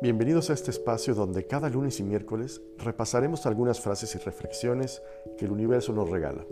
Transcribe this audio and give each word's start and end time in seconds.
Bienvenidos 0.00 0.50
a 0.50 0.52
este 0.52 0.70
espacio 0.70 1.14
donde 1.14 1.44
cada 1.44 1.68
lunes 1.68 1.98
y 1.98 2.04
miércoles 2.04 2.60
repasaremos 2.78 3.46
algunas 3.46 3.80
frases 3.80 4.14
y 4.14 4.18
reflexiones 4.18 5.02
que 5.36 5.46
el 5.46 5.50
universo 5.50 5.92
nos 5.92 6.08
regala. 6.08 6.44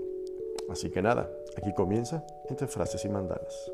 Así 0.68 0.90
que 0.90 1.00
nada, 1.00 1.30
aquí 1.56 1.72
comienza 1.74 2.24
entre 2.48 2.66
frases 2.66 3.04
y 3.04 3.08
mandalas. 3.08 3.70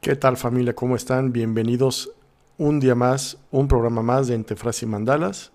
¿Qué 0.00 0.16
tal 0.16 0.36
familia? 0.36 0.74
¿Cómo 0.74 0.96
están? 0.96 1.32
Bienvenidos 1.32 2.12
un 2.56 2.80
día 2.80 2.96
más, 2.96 3.38
un 3.52 3.68
programa 3.68 4.02
más 4.02 4.26
de 4.26 4.34
Entre 4.34 4.56
Frases 4.56 4.82
y 4.82 4.86
Mandalas. 4.86 5.52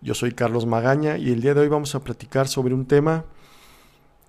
Yo 0.00 0.14
soy 0.14 0.32
Carlos 0.32 0.66
Magaña 0.66 1.18
y 1.18 1.30
el 1.30 1.40
día 1.40 1.54
de 1.54 1.60
hoy 1.60 1.68
vamos 1.68 1.94
a 1.94 2.00
platicar 2.00 2.48
sobre 2.48 2.74
un 2.74 2.86
tema 2.86 3.24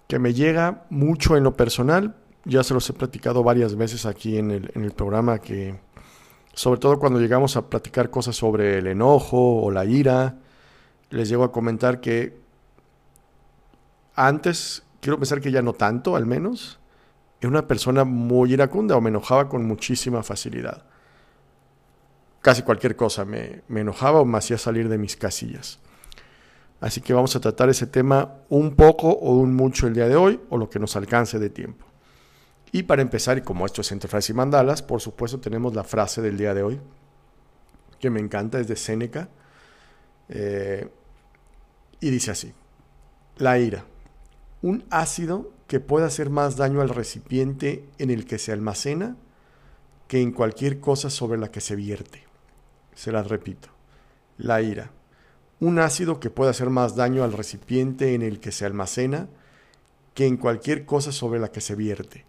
que 0.08 0.20
me 0.20 0.34
llega 0.34 0.86
mucho 0.92 1.36
en 1.36 1.44
lo 1.44 1.56
personal, 1.56 2.16
ya 2.46 2.64
se 2.64 2.74
los 2.74 2.90
he 2.90 2.94
platicado 2.94 3.44
varias 3.44 3.76
veces 3.76 4.06
aquí 4.06 4.38
en 4.38 4.52
el, 4.52 4.72
en 4.76 4.84
el 4.86 4.92
programa 4.92 5.40
que, 5.40 5.80
sobre 6.54 6.80
todo 6.80 7.00
cuando 7.00 7.20
llegamos 7.20 7.58
a 7.58 7.70
platicar 7.70 8.10
cosas 8.10 8.36
sobre 8.36 8.78
el 8.78 8.88
enojo 8.88 9.62
o 9.62 9.72
la 9.72 9.84
ira, 9.86 10.38
les 11.10 11.28
llego 11.28 11.44
a 11.44 11.52
comentar 11.52 12.00
que 12.00 12.40
antes, 14.16 14.84
quiero 15.02 15.18
pensar 15.18 15.42
que 15.42 15.52
ya 15.52 15.62
no 15.62 15.74
tanto 15.74 16.16
al 16.16 16.26
menos, 16.26 16.80
era 17.42 17.50
una 17.50 17.68
persona 17.68 18.06
muy 18.06 18.54
iracunda 18.54 18.96
o 18.96 19.02
me 19.02 19.10
enojaba 19.10 19.50
con 19.50 19.66
muchísima 19.66 20.24
facilidad. 20.24 20.86
Casi 22.42 22.62
cualquier 22.62 22.96
cosa 22.96 23.26
me, 23.26 23.64
me 23.68 23.82
enojaba 23.82 24.22
o 24.22 24.26
me 24.26 24.38
hacía 24.38 24.58
salir 24.58 24.88
de 24.88 24.98
mis 24.98 25.18
casillas. 25.18 25.80
Así 26.80 27.02
que 27.02 27.14
vamos 27.14 27.36
a 27.36 27.40
tratar 27.40 27.70
ese 27.70 27.88
tema 27.88 28.36
un 28.50 28.76
poco 28.76 29.10
o 29.10 29.36
un 29.36 29.56
mucho 29.56 29.88
el 29.88 29.94
día 29.94 30.08
de 30.08 30.16
hoy 30.16 30.40
o 30.50 30.58
lo 30.58 30.70
que 30.70 30.80
nos 30.80 30.96
alcance 30.96 31.40
de 31.40 31.50
tiempo. 31.50 31.86
Y 32.76 32.84
para 32.84 33.02
empezar, 33.02 33.38
y 33.38 33.42
como 33.42 33.66
esto 33.66 33.80
es 33.80 33.94
entre 33.94 34.10
frases 34.10 34.32
y 34.32 34.34
mandalas, 34.34 34.82
por 34.82 35.00
supuesto 35.00 35.40
tenemos 35.40 35.74
la 35.74 35.86
frase 35.86 36.22
del 36.22 36.38
día 36.38 36.54
de 36.54 36.62
hoy, 36.62 36.82
que 38.02 38.10
me 38.10 38.20
encanta, 38.20 38.60
es 38.60 38.68
de 38.68 38.76
Séneca, 38.76 39.30
eh, 40.28 40.90
y 42.02 42.10
dice 42.10 42.32
así, 42.32 42.52
la 43.38 43.58
ira, 43.60 43.86
un 44.62 44.84
ácido 44.90 45.54
que 45.68 45.80
puede 45.80 46.06
hacer 46.06 46.30
más 46.30 46.58
daño 46.58 46.82
al 46.82 46.90
recipiente 46.90 47.88
en 47.98 48.10
el 48.10 48.26
que 48.26 48.40
se 48.40 48.52
almacena 48.52 49.16
que 50.10 50.20
en 50.20 50.34
cualquier 50.34 50.82
cosa 50.82 51.10
sobre 51.10 51.38
la 51.38 51.52
que 51.52 51.62
se 51.62 51.78
vierte. 51.78 52.26
Se 52.94 53.14
las 53.14 53.30
repito, 53.30 53.70
la 54.38 54.62
ira, 54.62 54.92
un 55.62 55.80
ácido 55.80 56.20
que 56.20 56.30
puede 56.30 56.52
hacer 56.52 56.70
más 56.70 56.98
daño 56.98 57.24
al 57.24 57.32
recipiente 57.32 58.16
en 58.16 58.22
el 58.22 58.42
que 58.42 58.52
se 58.52 58.66
almacena 58.66 59.30
que 60.14 60.28
en 60.28 60.36
cualquier 60.36 60.86
cosa 60.86 61.14
sobre 61.14 61.40
la 61.40 61.54
que 61.54 61.62
se 61.62 61.76
vierte 61.76 62.26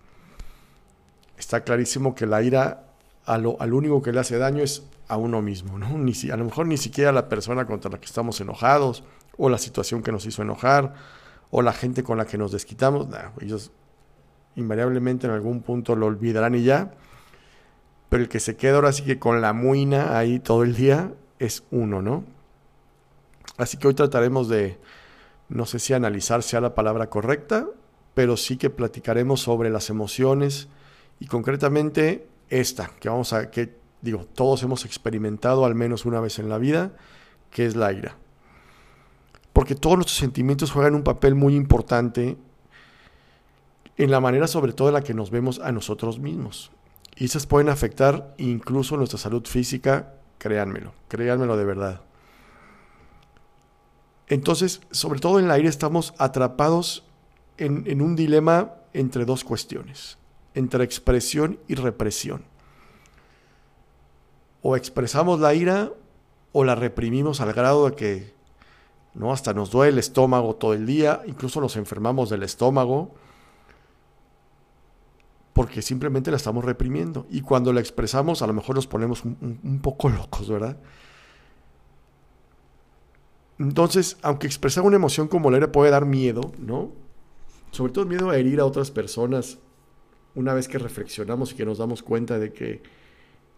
está 1.47 1.62
clarísimo 1.62 2.16
que 2.16 2.27
la 2.27 2.42
ira 2.42 2.83
a 3.25 3.34
al 3.34 3.72
único 3.72 4.02
que 4.02 4.11
le 4.11 4.19
hace 4.19 4.36
daño 4.36 4.64
es 4.64 4.83
a 5.06 5.16
uno 5.16 5.42
mismo, 5.42 5.78
¿no? 5.78 5.97
Ni, 5.97 6.12
a 6.28 6.36
lo 6.36 6.44
mejor 6.44 6.66
ni 6.66 6.77
siquiera 6.77 7.12
la 7.12 7.28
persona 7.28 7.66
contra 7.66 7.88
la 7.88 8.00
que 8.00 8.06
estamos 8.06 8.41
enojados, 8.41 9.05
o 9.38 9.48
la 9.48 9.58
situación 9.58 10.03
que 10.03 10.11
nos 10.11 10.27
hizo 10.27 10.42
enojar, 10.42 10.94
o 11.53 11.62
la 11.62 11.72
gente 11.72 12.03
con 12.03 12.19
la 12.19 12.27
que 12.27 12.36
nos 12.36 12.50
desquitamos. 12.50 13.06
ellos 13.41 13.70
invariablemente 14.56 15.28
en 15.28 15.34
algún 15.34 15.62
punto 15.62 15.94
lo 15.94 16.06
olvidarán 16.06 16.56
y 16.56 16.64
ya. 16.64 16.94
Pero 18.08 18.25
el 18.25 18.28
que 18.28 18.41
se 18.41 18.56
queda 18.56 18.75
ahora 18.75 18.91
sí 18.91 19.05
que 19.05 19.20
con 19.20 19.41
la 19.41 19.53
muina 19.53 20.19
ahí 20.19 20.41
todo 20.41 20.64
el 20.64 20.75
día 20.75 21.12
es 21.38 21.62
uno, 21.70 22.03
¿no? 22.03 22.25
Así 23.56 23.77
que 23.77 23.86
hoy 23.86 23.94
trataremos 23.94 24.48
de, 24.48 24.81
no 25.48 25.64
sé 25.64 25.78
si 25.78 25.94
analizar 25.94 26.42
sea 26.42 26.60
la 26.60 26.75
palabra 26.75 27.08
correcta, 27.08 27.69
pero 28.14 28.36
sí 28.36 28.56
que 28.56 28.69
platicaremos 28.69 29.42
sobre 29.42 29.70
las 29.70 29.91
emociones, 29.91 30.69
y 31.19 31.27
concretamente 31.27 32.28
esta, 32.49 32.91
que 33.00 33.09
vamos 33.09 33.32
a, 33.32 33.50
que 33.50 33.77
digo, 34.03 34.27
todos 34.34 34.62
hemos 34.62 34.84
experimentado 34.84 35.65
al 35.65 35.75
menos 35.75 36.04
una 36.04 36.21
vez 36.21 36.38
en 36.38 36.49
la 36.49 36.59
vida, 36.59 36.93
que 37.50 37.66
es 37.66 37.77
la 37.77 37.93
ira. 37.93 38.16
Porque 39.53 39.75
todos 39.75 39.97
nuestros 39.97 40.19
sentimientos 40.19 40.71
juegan 40.71 40.94
un 40.94 41.03
papel 41.03 41.34
muy 41.34 41.55
importante 41.55 42.37
en 43.97 44.10
la 44.10 44.21
manera 44.21 44.47
sobre 44.47 44.75
todo 44.75 44.88
en 44.88 44.94
la 44.94 45.03
que 45.03 45.15
nos 45.15 45.31
vemos 45.31 45.59
a 45.60 45.72
nosotros 45.72 46.19
mismos. 46.19 46.71
Y 47.16 47.25
esas 47.25 47.47
pueden 47.47 47.71
afectar 47.71 48.34
incluso 48.37 48.99
nuestra 48.99 49.19
salud 49.19 49.47
física, 49.47 50.15
créanmelo, 50.37 50.93
créanmelo 51.09 51.56
de 51.56 51.65
verdad. 51.65 52.03
Entonces, 54.28 54.82
sobre 54.91 55.19
todo 55.19 55.38
en 55.38 55.49
la 55.49 55.59
ira 55.59 55.71
estamos 55.71 56.12
atrapados 56.19 57.05
en, 57.56 57.84
en 57.87 58.03
un 58.03 58.16
dilema 58.16 58.75
entre 58.93 59.25
dos 59.25 59.44
cuestiones 59.44 60.19
entre 60.56 60.83
expresión 60.84 61.61
y 61.69 61.75
represión. 61.75 62.43
O 64.62 64.75
expresamos 64.75 65.39
la 65.39 65.55
ira 65.55 65.93
o 66.53 66.65
la 66.65 66.75
reprimimos 66.75 67.41
al 67.41 67.53
grado 67.53 67.91
de 67.91 67.94
que 67.94 68.34
no 69.15 69.33
hasta 69.33 69.53
nos 69.53 69.71
duele 69.71 69.93
el 69.93 69.99
estómago 69.99 70.56
todo 70.56 70.72
el 70.72 70.87
día, 70.87 71.22
incluso 71.27 71.61
nos 71.61 71.77
enfermamos 71.77 72.31
del 72.31 72.43
estómago 72.43 73.15
porque 75.53 75.83
simplemente 75.83 76.31
la 76.31 76.39
estamos 76.39 76.65
reprimiendo. 76.65 77.27
Y 77.31 77.43
cuando 77.43 77.73
la 77.73 77.81
expresamos, 77.81 78.43
a 78.43 78.47
lo 78.47 78.53
mejor 78.53 78.77
nos 78.77 78.87
ponemos 78.87 79.25
un, 79.25 79.61
un, 79.62 79.81
poco 79.81 80.09
locos, 80.09 80.49
¿verdad? 80.50 80.78
Entonces, 83.59 84.19
aunque 84.23 84.47
expresar 84.47 84.84
una 84.84 84.97
emoción 84.97 85.28
como 85.28 85.50
la 85.50 85.59
ira 85.59 85.73
puede 85.73 85.91
dar 85.91 86.05
miedo, 86.05 86.53
¿no? 86.59 86.93
Sobre 87.71 87.93
todo 87.93 88.05
miedo 88.05 88.31
a 88.31 88.37
herir 88.37 88.61
a 88.61 88.67
otras 88.67 88.91
personas 88.91 89.59
una 90.36 90.54
vez 90.54 90.69
que 90.69 90.78
reflexionamos 90.78 91.52
y 91.52 91.56
que 91.56 91.64
nos 91.64 91.78
damos 91.78 92.02
cuenta 92.02 92.38
de 92.38 92.52
que 92.52 92.82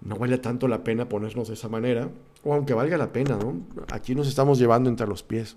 no 0.00 0.16
vale 0.16 0.38
tanto 0.38 0.68
la 0.68 0.84
pena 0.84 1.08
ponernos 1.08 1.48
de 1.48 1.54
esa 1.54 1.68
manera, 1.68 2.08
o 2.44 2.54
aunque 2.54 2.72
valga 2.72 2.96
la 2.96 3.12
pena, 3.12 3.36
¿no? 3.36 3.60
Aquí 3.92 4.14
nos 4.14 4.28
estamos 4.28 4.58
llevando 4.58 4.88
entre 4.88 5.06
los 5.06 5.22
pies. 5.22 5.56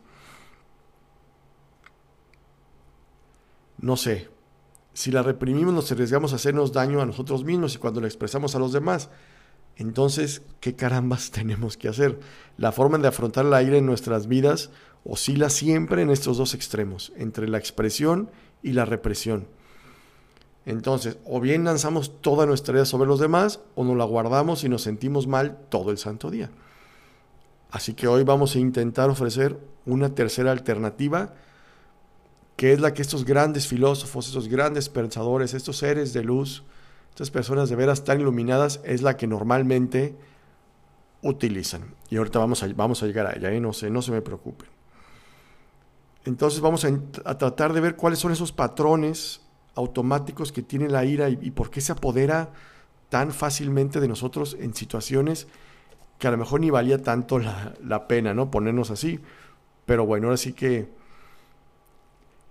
No 3.77 3.95
sé, 3.97 4.29
si 4.93 5.11
la 5.11 5.23
reprimimos 5.23 5.73
nos 5.73 5.91
arriesgamos 5.91 6.33
a 6.33 6.35
hacernos 6.35 6.73
daño 6.73 7.01
a 7.01 7.05
nosotros 7.05 7.43
mismos 7.43 7.75
y 7.75 7.77
cuando 7.77 8.01
la 8.01 8.07
expresamos 8.07 8.55
a 8.55 8.59
los 8.59 8.73
demás, 8.73 9.09
entonces, 9.77 10.41
¿qué 10.59 10.75
carambas 10.75 11.31
tenemos 11.31 11.77
que 11.77 11.87
hacer? 11.87 12.19
La 12.57 12.71
forma 12.71 12.97
de 12.97 13.07
afrontar 13.07 13.45
el 13.45 13.53
aire 13.53 13.77
en 13.77 13.85
nuestras 13.85 14.27
vidas 14.27 14.71
oscila 15.03 15.49
siempre 15.49 16.01
en 16.01 16.09
estos 16.09 16.37
dos 16.37 16.53
extremos, 16.53 17.11
entre 17.15 17.47
la 17.47 17.57
expresión 17.57 18.29
y 18.61 18.73
la 18.73 18.85
represión. 18.85 19.47
Entonces, 20.65 21.17
o 21.25 21.39
bien 21.39 21.63
lanzamos 21.63 22.21
toda 22.21 22.45
nuestra 22.45 22.75
idea 22.75 22.85
sobre 22.85 23.07
los 23.07 23.19
demás, 23.19 23.61
o 23.75 23.83
nos 23.83 23.97
la 23.97 24.05
guardamos 24.05 24.63
y 24.63 24.69
nos 24.69 24.83
sentimos 24.83 25.27
mal 25.27 25.57
todo 25.69 25.91
el 25.91 25.97
santo 25.97 26.29
día. 26.29 26.51
Así 27.71 27.93
que 27.93 28.07
hoy 28.07 28.23
vamos 28.23 28.55
a 28.55 28.59
intentar 28.59 29.09
ofrecer 29.09 29.57
una 29.85 30.13
tercera 30.13 30.51
alternativa, 30.51 31.33
que 32.57 32.73
es 32.73 32.79
la 32.79 32.93
que 32.93 33.01
estos 33.01 33.25
grandes 33.25 33.67
filósofos, 33.67 34.27
estos 34.27 34.47
grandes 34.47 34.89
pensadores, 34.89 35.53
estos 35.53 35.77
seres 35.77 36.13
de 36.13 36.23
luz, 36.23 36.63
estas 37.09 37.31
personas 37.31 37.69
de 37.69 37.75
veras 37.75 38.03
tan 38.03 38.21
iluminadas, 38.21 38.81
es 38.83 39.01
la 39.01 39.17
que 39.17 39.25
normalmente 39.25 40.15
utilizan. 41.23 41.95
Y 42.09 42.17
ahorita 42.17 42.39
vamos 42.39 42.61
a, 42.61 42.67
vamos 42.75 43.01
a 43.01 43.07
llegar 43.07 43.25
a 43.25 43.33
ella, 43.33 43.51
¿eh? 43.51 43.59
no, 43.59 43.73
sé, 43.73 43.89
no 43.89 44.01
se 44.01 44.11
me 44.11 44.21
preocupen. 44.21 44.69
Entonces 46.25 46.59
vamos 46.59 46.85
a 47.25 47.37
tratar 47.37 47.73
de 47.73 47.81
ver 47.81 47.95
cuáles 47.95 48.19
son 48.19 48.31
esos 48.31 48.51
patrones 48.51 49.41
automáticos 49.75 50.51
que 50.51 50.61
tiene 50.61 50.89
la 50.89 51.05
ira 51.05 51.29
y, 51.29 51.51
por 51.51 51.69
qué 51.69 51.81
se 51.81 51.91
apodera 51.91 52.49
tan 53.09 53.31
fácilmente 53.31 53.99
de 53.99 54.07
nosotros 54.07 54.55
en 54.59 54.73
situaciones 54.73 55.47
que 56.17 56.27
a 56.27 56.31
lo 56.31 56.37
mejor 56.37 56.59
ni 56.61 56.69
valía 56.69 57.01
tanto 57.01 57.39
la, 57.39 58.07
pena, 58.07 58.33
¿no? 58.33 58.51
Ponernos 58.51 58.91
así. 58.91 59.19
Pero 59.85 60.05
bueno, 60.05 60.27
ahora 60.27 60.37
sí 60.37 60.53
que 60.53 60.89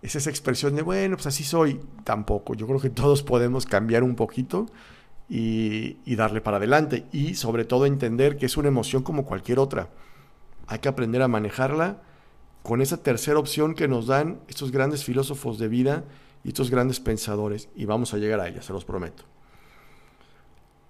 es 0.03 0.17
esa 0.17 0.31
expresión 0.31 0.75
de, 0.75 0.83
bueno, 0.83 1.17
pues 1.17 1.27
así 1.27 1.45
soy, 1.45 1.81
tampoco. 2.05 2.55
Yo 2.55 2.67
creo 2.67 2.81
que 2.81 2.91
todos 2.91 3.23
podemos 3.23 3.67
cambiar 3.67 4.03
un 4.03 4.17
poquito 4.17 4.67
y, 5.29 5.99
y, 6.05 6.17
darle 6.17 6.41
para 6.41 6.57
adelante. 6.57 7.07
Y 7.13 7.35
sobre 7.35 7.65
todo 7.65 7.87
entender 7.87 8.37
que 8.37 8.47
es 8.47 8.57
una 8.57 8.69
emoción 8.69 9.03
como 9.03 9.25
cualquier 9.25 9.59
otra. 9.61 9.89
Hay 10.67 10.81
que 10.81 10.89
aprender 10.89 11.23
a 11.23 11.29
manejarla 11.29 12.03
con 12.63 12.83
esa 12.83 13.03
tercera 13.03 13.39
opción 13.39 13.75
que 13.75 13.89
nos 13.89 14.07
dan 14.07 14.41
estos 14.49 14.73
grandes 14.73 15.05
filósofos 15.05 15.59
de 15.59 15.69
vida 15.69 16.05
y 16.43 16.49
estos 16.49 16.71
grandes 16.71 17.01
pensadores, 17.01 17.69
y 17.75 17.85
vamos 17.85 18.15
a 18.15 18.19
llegar 18.19 18.41
a 18.41 18.49
ella, 18.49 18.63
se 18.63 18.73
los 18.73 18.85
prometo. 18.85 19.25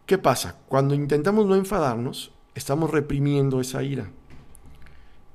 ¿Qué 0.06 0.18
pasa? 0.18 0.56
Cuando 0.68 0.94
intentamos 0.94 1.46
no 1.46 1.54
enfadarnos, 1.54 2.32
estamos 2.54 2.90
reprimiendo 2.90 3.60
esa 3.60 3.82
ira. 3.82 4.10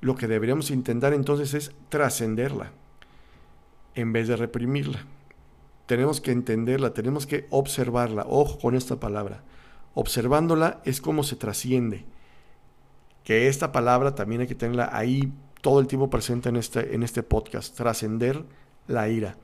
Lo 0.02 0.16
que 0.16 0.28
deberíamos 0.28 0.72
intentar 0.72 1.14
entonces 1.14 1.54
es 1.54 1.72
trascenderla, 1.90 2.72
en 3.96 4.14
vez 4.14 4.28
de 4.28 4.36
reprimirla. 4.36 5.06
Tenemos 5.86 6.20
que 6.20 6.32
entenderla, 6.32 6.94
tenemos 6.94 7.26
que 7.28 7.48
observarla. 7.50 8.26
Ojo 8.28 8.60
con 8.60 8.76
esta 8.76 9.00
palabra. 9.00 9.44
Observándola 9.94 10.82
es 10.84 11.00
como 11.00 11.24
se 11.24 11.36
trasciende. 11.36 12.06
Que 13.24 13.48
esta 13.48 13.72
palabra 13.72 14.16
también 14.16 14.42
hay 14.42 14.48
que 14.48 14.56
tenerla 14.56 14.90
ahí 14.92 15.32
todo 15.62 15.80
el 15.80 15.88
tiempo 15.88 16.10
presente 16.10 16.50
en 16.50 16.58
este, 16.58 16.96
en 16.96 17.04
este 17.04 17.24
podcast. 17.24 17.76
Trascender 17.76 18.44
la 18.88 19.10
ira 19.10 19.38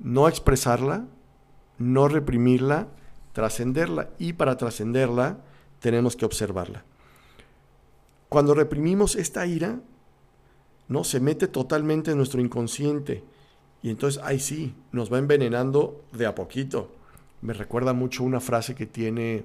no 0.00 0.28
expresarla, 0.28 1.06
no 1.78 2.08
reprimirla, 2.08 2.88
trascenderla. 3.32 4.10
Y 4.18 4.34
para 4.34 4.56
trascenderla 4.56 5.38
tenemos 5.80 6.16
que 6.16 6.24
observarla. 6.24 6.84
Cuando 8.28 8.54
reprimimos 8.54 9.16
esta 9.16 9.46
ira, 9.46 9.80
no 10.88 11.04
se 11.04 11.20
mete 11.20 11.48
totalmente 11.48 12.10
en 12.10 12.16
nuestro 12.16 12.40
inconsciente 12.40 13.24
y 13.82 13.90
entonces 13.90 14.20
ahí 14.24 14.40
sí 14.40 14.74
nos 14.92 15.12
va 15.12 15.18
envenenando 15.18 16.04
de 16.12 16.26
a 16.26 16.34
poquito. 16.34 16.92
Me 17.40 17.52
recuerda 17.52 17.92
mucho 17.92 18.24
una 18.24 18.40
frase 18.40 18.74
que 18.74 18.86
tiene 18.86 19.44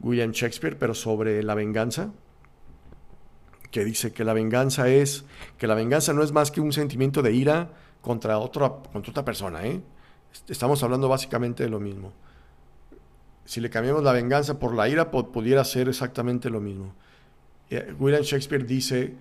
William 0.00 0.30
Shakespeare, 0.30 0.78
pero 0.78 0.94
sobre 0.94 1.42
la 1.42 1.54
venganza, 1.54 2.12
que 3.70 3.84
dice 3.84 4.12
que 4.12 4.24
la 4.24 4.32
venganza 4.32 4.88
es 4.88 5.24
que 5.58 5.66
la 5.66 5.74
venganza 5.74 6.12
no 6.12 6.22
es 6.22 6.32
más 6.32 6.50
que 6.50 6.60
un 6.60 6.72
sentimiento 6.72 7.22
de 7.22 7.32
ira 7.32 7.70
contra 8.06 8.38
otra 8.38 8.68
contra 8.92 9.10
otra 9.10 9.24
persona, 9.24 9.66
¿eh? 9.66 9.82
Estamos 10.46 10.80
hablando 10.84 11.08
básicamente 11.08 11.64
de 11.64 11.68
lo 11.68 11.80
mismo. 11.80 12.12
Si 13.44 13.60
le 13.60 13.68
cambiamos 13.68 14.04
la 14.04 14.12
venganza 14.12 14.60
por 14.60 14.76
la 14.76 14.88
ira, 14.88 15.10
pudiera 15.10 15.64
ser 15.64 15.88
exactamente 15.88 16.48
lo 16.48 16.60
mismo. 16.60 16.94
Eh, 17.68 17.94
William 17.98 18.22
Shakespeare 18.22 18.64
dice, 18.64 19.14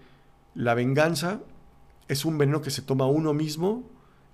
la 0.53 0.75
venganza 0.75 1.39
es 2.07 2.25
un 2.25 2.37
veneno 2.37 2.61
que 2.61 2.69
se 2.69 2.83
toma 2.83 3.07
uno 3.07 3.33
mismo 3.33 3.83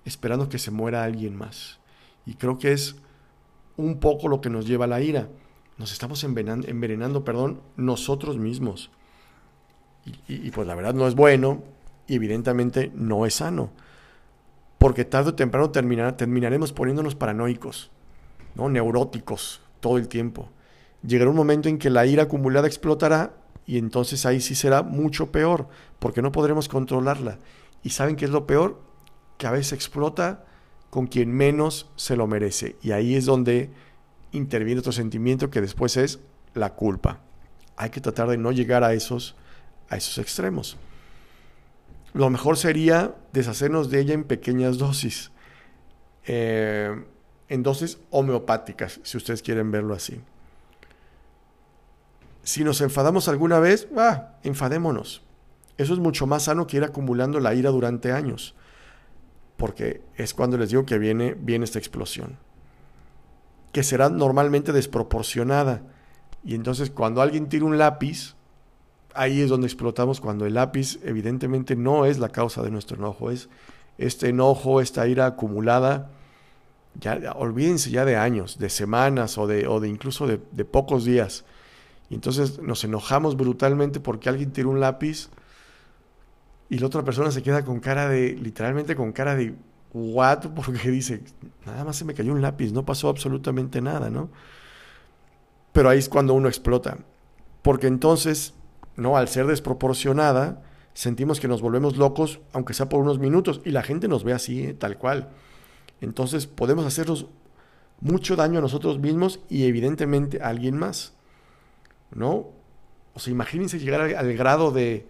esperando 0.04 0.50
que 0.50 0.58
se 0.58 0.70
muera 0.70 1.02
alguien 1.02 1.34
más. 1.34 1.78
Y 2.26 2.34
creo 2.34 2.58
que 2.58 2.72
es 2.72 2.96
un 3.78 4.00
poco 4.00 4.28
lo 4.28 4.42
que 4.42 4.50
nos 4.50 4.66
lleva 4.66 4.84
a 4.84 4.88
la 4.88 5.00
ira. 5.00 5.28
Nos 5.78 5.92
estamos 5.92 6.24
envenenando, 6.24 7.24
perdón, 7.24 7.62
nosotros 7.76 8.36
mismos. 8.36 8.90
Y, 10.28 10.50
pues 10.50 10.66
la 10.66 10.74
verdad 10.74 10.94
no 10.94 11.06
es 11.06 11.14
bueno 11.14 11.62
y 12.06 12.16
evidentemente 12.16 12.90
no 12.94 13.24
es 13.24 13.36
sano. 13.36 13.70
Porque 14.82 15.04
tarde 15.04 15.30
o 15.30 15.34
temprano 15.36 15.70
terminaremos 15.70 16.72
poniéndonos 16.72 17.14
paranoicos, 17.14 17.92
¿no? 18.56 18.68
neuróticos 18.68 19.60
todo 19.78 19.96
el 19.96 20.08
tiempo. 20.08 20.48
Llegará 21.06 21.30
un 21.30 21.36
momento 21.36 21.68
en 21.68 21.78
que 21.78 21.88
la 21.88 22.04
ira 22.04 22.24
acumulada 22.24 22.66
explotará 22.66 23.32
y 23.64 23.78
entonces 23.78 24.26
ahí 24.26 24.40
sí 24.40 24.56
será 24.56 24.82
mucho 24.82 25.30
peor, 25.30 25.68
porque 26.00 26.20
no 26.20 26.32
podremos 26.32 26.68
controlarla. 26.68 27.38
¿Y 27.84 27.90
saben 27.90 28.16
qué 28.16 28.24
es 28.24 28.32
lo 28.32 28.44
peor? 28.44 28.80
Que 29.38 29.46
a 29.46 29.52
veces 29.52 29.72
explota 29.72 30.46
con 30.90 31.06
quien 31.06 31.30
menos 31.30 31.88
se 31.94 32.16
lo 32.16 32.26
merece. 32.26 32.74
Y 32.82 32.90
ahí 32.90 33.14
es 33.14 33.24
donde 33.24 33.70
interviene 34.32 34.80
otro 34.80 34.90
sentimiento 34.90 35.48
que 35.48 35.60
después 35.60 35.96
es 35.96 36.18
la 36.54 36.70
culpa. 36.74 37.20
Hay 37.76 37.90
que 37.90 38.00
tratar 38.00 38.26
de 38.26 38.36
no 38.36 38.50
llegar 38.50 38.82
a 38.82 38.94
esos, 38.94 39.36
a 39.88 39.96
esos 39.96 40.18
extremos. 40.18 40.76
Lo 42.14 42.28
mejor 42.28 42.58
sería 42.58 43.14
deshacernos 43.32 43.90
de 43.90 44.00
ella 44.00 44.14
en 44.14 44.24
pequeñas 44.24 44.78
dosis, 44.78 45.32
eh, 46.26 47.04
en 47.48 47.62
dosis 47.62 47.98
homeopáticas, 48.10 49.00
si 49.02 49.16
ustedes 49.16 49.42
quieren 49.42 49.70
verlo 49.70 49.94
así. 49.94 50.20
Si 52.42 52.64
nos 52.64 52.80
enfadamos 52.80 53.28
alguna 53.28 53.60
vez, 53.60 53.88
ah, 53.96 54.34
enfadémonos. 54.42 55.22
Eso 55.78 55.94
es 55.94 56.00
mucho 56.00 56.26
más 56.26 56.44
sano 56.44 56.66
que 56.66 56.76
ir 56.76 56.84
acumulando 56.84 57.40
la 57.40 57.54
ira 57.54 57.70
durante 57.70 58.12
años, 58.12 58.54
porque 59.56 60.02
es 60.16 60.34
cuando 60.34 60.58
les 60.58 60.68
digo 60.68 60.84
que 60.84 60.98
viene, 60.98 61.34
viene 61.34 61.64
esta 61.64 61.78
explosión, 61.78 62.38
que 63.72 63.82
será 63.82 64.10
normalmente 64.10 64.72
desproporcionada. 64.72 65.82
Y 66.44 66.54
entonces 66.56 66.90
cuando 66.90 67.22
alguien 67.22 67.48
tira 67.48 67.64
un 67.64 67.78
lápiz, 67.78 68.34
ahí 69.14 69.40
es 69.40 69.48
donde 69.48 69.66
explotamos, 69.66 70.20
cuando 70.20 70.46
el 70.46 70.54
lápiz 70.54 70.98
evidentemente 71.04 71.76
no 71.76 72.04
es 72.04 72.18
la 72.18 72.30
causa 72.30 72.62
de 72.62 72.70
nuestro 72.70 72.96
enojo, 72.96 73.30
es 73.30 73.48
este 73.98 74.28
enojo, 74.28 74.80
esta 74.80 75.06
ira 75.06 75.26
acumulada, 75.26 76.10
ya, 77.00 77.32
olvídense 77.36 77.90
ya 77.90 78.04
de 78.04 78.16
años, 78.16 78.58
de 78.58 78.68
semanas 78.68 79.38
o 79.38 79.46
de, 79.46 79.66
o 79.66 79.80
de 79.80 79.88
incluso 79.88 80.26
de, 80.26 80.64
pocos 80.64 81.04
días. 81.04 81.44
Y 82.10 82.14
entonces 82.14 82.60
nos 82.60 82.84
enojamos 82.84 83.36
brutalmente 83.36 84.00
porque 84.00 84.28
alguien 84.28 84.52
tiró 84.52 84.70
un 84.70 84.80
lápiz 84.80 85.30
y 86.68 86.78
la 86.78 86.86
otra 86.86 87.02
persona 87.02 87.30
se 87.30 87.42
queda 87.42 87.64
con 87.64 87.80
cara 87.80 88.08
de, 88.08 88.34
literalmente 88.34 88.94
con 88.94 89.12
cara 89.12 89.34
de, 89.34 89.54
what? 89.92 90.50
Porque 90.54 90.90
dice, 90.90 91.22
nada 91.66 91.84
más 91.84 91.96
se 91.96 92.04
me 92.04 92.14
cayó 92.14 92.32
un 92.32 92.42
lápiz, 92.42 92.72
no 92.72 92.84
pasó 92.84 93.08
absolutamente 93.08 93.80
nada, 93.80 94.10
¿no? 94.10 94.30
Pero 95.72 95.88
ahí 95.88 95.98
es 95.98 96.08
cuando 96.08 96.34
uno 96.34 96.48
explota. 96.48 96.98
Porque 97.62 97.86
entonces, 97.86 98.54
¿no? 98.96 99.16
Al 99.16 99.28
ser 99.28 99.46
desproporcionada, 99.46 100.62
sentimos 100.94 101.40
que 101.40 101.48
nos 101.48 101.62
volvemos 101.62 101.96
locos, 101.96 102.40
aunque 102.52 102.74
sea 102.74 102.88
por 102.88 103.00
unos 103.00 103.18
minutos, 103.18 103.60
y 103.64 103.70
la 103.70 103.82
gente 103.82 104.08
nos 104.08 104.24
ve 104.24 104.32
así, 104.32 104.64
¿eh? 104.64 104.74
tal 104.74 104.98
cual. 104.98 105.30
Entonces 106.00 106.46
podemos 106.46 106.84
hacernos 106.84 107.26
mucho 108.00 108.36
daño 108.36 108.58
a 108.58 108.62
nosotros 108.62 108.98
mismos 108.98 109.40
y 109.48 109.64
evidentemente 109.64 110.42
a 110.42 110.48
alguien 110.48 110.76
más. 110.76 111.14
¿No? 112.14 112.50
O 113.14 113.20
sea, 113.20 113.30
imagínense 113.30 113.78
llegar 113.78 114.00
al 114.00 114.34
grado 114.34 114.70
de, 114.70 115.06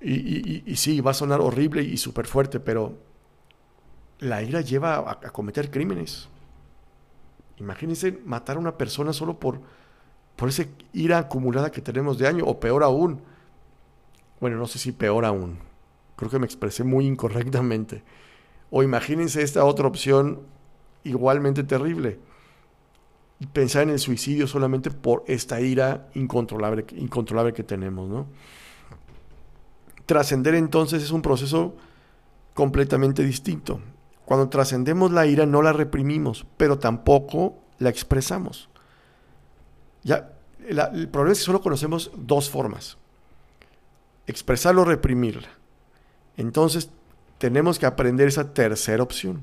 y, 0.00 0.76
sí, 0.76 1.00
va 1.00 1.10
a 1.10 1.14
sonar 1.14 1.40
horrible 1.40 1.82
y 1.82 1.96
súper 1.96 2.26
fuerte, 2.26 2.60
pero 2.60 2.98
la 4.20 4.42
ira 4.42 4.60
lleva 4.60 5.10
a, 5.10 5.30
cometer 5.30 5.70
crímenes. 5.70 6.28
Imagínense 7.58 8.20
matar 8.24 8.56
a 8.56 8.60
una 8.60 8.76
persona 8.76 9.12
solo 9.12 9.40
por, 9.40 9.60
por 10.38 10.50
esa 10.50 10.66
ira 10.92 11.18
acumulada 11.18 11.72
que 11.72 11.80
tenemos 11.80 12.16
de 12.16 12.28
año, 12.28 12.44
o 12.46 12.60
peor 12.60 12.84
aún. 12.84 13.20
Bueno, 14.40 14.56
no 14.56 14.68
sé 14.68 14.78
si 14.78 14.92
peor 14.92 15.24
aún. 15.24 15.58
Creo 16.14 16.30
que 16.30 16.38
me 16.38 16.46
expresé 16.46 16.84
muy 16.84 17.06
incorrectamente. 17.06 18.04
O 18.70 18.84
imagínense 18.84 19.42
esta 19.42 19.64
otra 19.64 19.88
opción 19.88 20.42
igualmente 21.02 21.64
terrible. 21.64 22.20
Pensar 23.52 23.82
en 23.82 23.90
el 23.90 23.98
suicidio 23.98 24.46
solamente 24.46 24.92
por 24.92 25.24
esta 25.26 25.60
ira 25.60 26.08
incontrolable, 26.14 26.86
incontrolable 26.96 27.52
que 27.52 27.64
tenemos, 27.64 28.08
¿no? 28.08 28.26
Trascender 30.06 30.54
entonces 30.54 31.02
es 31.02 31.10
un 31.10 31.20
proceso 31.20 31.74
completamente 32.54 33.24
distinto. 33.24 33.80
Cuando 34.24 34.48
trascendemos 34.48 35.10
la 35.10 35.26
ira 35.26 35.46
no 35.46 35.62
la 35.62 35.72
reprimimos, 35.72 36.46
pero 36.56 36.78
tampoco 36.78 37.58
la 37.80 37.88
expresamos. 37.88 38.68
Ya, 40.02 40.32
el 40.66 41.08
problema 41.08 41.32
es 41.32 41.38
que 41.38 41.44
solo 41.44 41.60
conocemos 41.60 42.10
dos 42.16 42.50
formas. 42.50 42.98
Expresarlo 44.26 44.82
o 44.82 44.84
reprimirla. 44.84 45.48
Entonces 46.36 46.90
tenemos 47.38 47.78
que 47.78 47.86
aprender 47.86 48.28
esa 48.28 48.52
tercera 48.52 49.02
opción, 49.02 49.42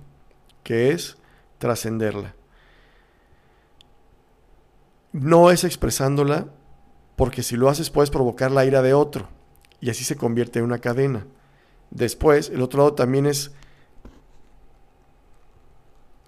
que 0.64 0.92
es 0.92 1.18
trascenderla. 1.58 2.36
No 5.12 5.50
es 5.50 5.64
expresándola, 5.64 6.48
porque 7.16 7.44
si 7.44 7.56
lo 7.56 7.70
haces 7.70 7.90
puedes 7.90 8.10
provocar 8.10 8.52
la 8.52 8.66
ira 8.66 8.82
de 8.82 8.94
otro 8.94 9.30
y 9.80 9.90
así 9.90 10.04
se 10.04 10.18
convierte 10.18 10.60
en 10.60 10.66
una 10.66 10.80
cadena. 10.80 11.26
Después, 11.90 12.50
el 12.50 12.62
otro 12.62 12.80
lado 12.80 12.94
también 12.94 13.26
es 13.26 13.52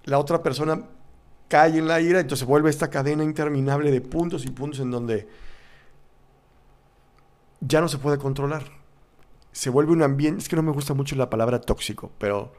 la 0.05 0.19
otra 0.19 0.41
persona 0.41 0.83
cae 1.47 1.77
en 1.77 1.87
la 1.87 2.01
ira, 2.01 2.19
entonces 2.19 2.47
vuelve 2.47 2.69
esta 2.69 2.89
cadena 2.89 3.23
interminable 3.23 3.91
de 3.91 4.01
puntos 4.01 4.45
y 4.45 4.51
puntos 4.51 4.79
en 4.79 4.91
donde 4.91 5.27
ya 7.61 7.81
no 7.81 7.87
se 7.87 7.97
puede 7.97 8.17
controlar. 8.17 8.63
Se 9.51 9.69
vuelve 9.69 9.91
un 9.91 10.03
ambiente, 10.03 10.41
es 10.41 10.49
que 10.49 10.55
no 10.55 10.63
me 10.63 10.71
gusta 10.71 10.93
mucho 10.93 11.15
la 11.15 11.29
palabra 11.29 11.59
tóxico, 11.59 12.11
pero 12.17 12.53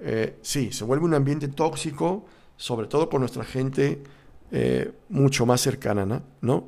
eh, 0.00 0.38
sí, 0.42 0.72
se 0.72 0.84
vuelve 0.84 1.04
un 1.04 1.14
ambiente 1.14 1.48
tóxico, 1.48 2.24
sobre 2.56 2.86
todo 2.86 3.08
con 3.08 3.20
nuestra 3.20 3.44
gente 3.44 4.02
eh, 4.50 4.92
mucho 5.08 5.44
más 5.44 5.60
cercana, 5.60 6.22
¿no? 6.40 6.64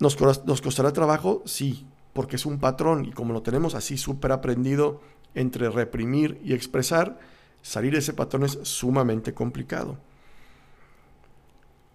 ¿Nos, 0.00 0.20
¿Nos 0.46 0.60
costará 0.62 0.92
trabajo? 0.92 1.42
Sí, 1.44 1.86
porque 2.12 2.36
es 2.36 2.44
un 2.44 2.58
patrón 2.58 3.04
y 3.04 3.12
como 3.12 3.32
lo 3.32 3.42
tenemos 3.42 3.74
así 3.74 3.96
súper 3.96 4.32
aprendido 4.32 5.00
entre 5.34 5.70
reprimir 5.70 6.40
y 6.44 6.54
expresar, 6.54 7.18
salir 7.62 7.92
de 7.92 8.00
ese 8.00 8.12
patrón 8.12 8.44
es 8.44 8.58
sumamente 8.62 9.32
complicado. 9.32 9.98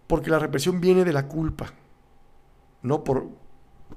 Porque 0.08 0.30
la 0.30 0.40
represión 0.40 0.80
viene 0.80 1.04
de 1.04 1.14
la 1.14 1.28
culpa, 1.28 1.74
no 2.82 3.04
por, 3.04 3.28